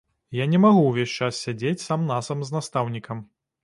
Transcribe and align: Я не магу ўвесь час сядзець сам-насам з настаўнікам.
Я 0.37 0.47
не 0.53 0.61
магу 0.63 0.81
ўвесь 0.85 1.13
час 1.19 1.43
сядзець 1.43 1.77
сам-насам 1.87 2.37
з 2.49 2.61
настаўнікам. 2.61 3.27